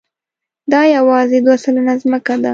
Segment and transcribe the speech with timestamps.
[0.71, 2.49] دا یواځې دوه سلنه ځمکه ده.